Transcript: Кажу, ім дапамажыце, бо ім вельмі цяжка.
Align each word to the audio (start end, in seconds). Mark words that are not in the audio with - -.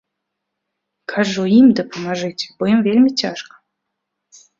Кажу, 1.11 1.43
ім 1.57 1.67
дапамажыце, 1.79 2.47
бо 2.61 2.71
ім 2.73 2.79
вельмі 2.87 3.11
цяжка. 3.23 3.53